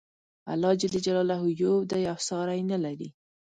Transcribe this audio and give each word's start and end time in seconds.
الله 0.53 0.71
ج 0.79 0.81
یو 1.63 1.73
دی 1.91 2.01
او 2.11 2.17
ساری 2.29 2.61
نه 2.71 2.77
لري. 2.83 3.09